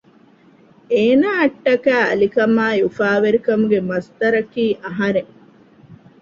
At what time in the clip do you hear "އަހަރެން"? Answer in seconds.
4.85-5.31